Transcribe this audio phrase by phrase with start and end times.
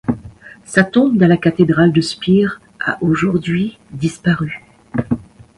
[0.65, 4.63] Sa tombe dans la cathédrale de Spire a aujourd'hui disparu.